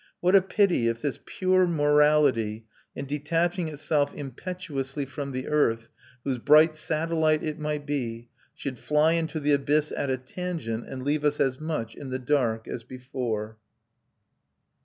What 0.19 0.35
a 0.35 0.41
pity 0.41 0.87
if 0.87 0.99
this 1.03 1.19
pure 1.27 1.67
morality, 1.67 2.65
in 2.95 3.05
detaching 3.05 3.67
itself 3.67 4.15
impetuously 4.15 5.05
from 5.05 5.31
the 5.31 5.47
earth, 5.47 5.89
whose 6.23 6.39
bright 6.39 6.75
satellite 6.75 7.43
it 7.43 7.59
might 7.59 7.85
be, 7.85 8.29
should 8.55 8.79
fly 8.79 9.11
into 9.11 9.39
the 9.39 9.51
abyss 9.51 9.91
at 9.95 10.09
a 10.09 10.17
tangent, 10.17 10.87
and 10.89 11.03
leave 11.03 11.23
us 11.23 11.39
as 11.39 11.59
much 11.59 11.93
in 11.93 12.09
the 12.09 12.17
dark 12.17 12.67
as 12.67 12.83
before! 12.83 13.59